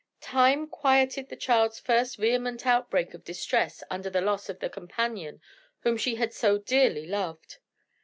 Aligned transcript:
Time 0.19 0.65
quieted 0.65 1.29
the 1.29 1.35
child's 1.35 1.79
first 1.79 2.17
vehement 2.17 2.65
outbreak 2.65 3.13
of 3.13 3.23
distress 3.23 3.83
under 3.91 4.09
the 4.09 4.19
loss 4.19 4.49
of 4.49 4.57
the 4.57 4.67
companion 4.67 5.39
whom 5.81 5.95
she 5.95 6.15
had 6.15 6.33
so 6.33 6.57
dearly 6.57 7.05
loved. 7.05 7.59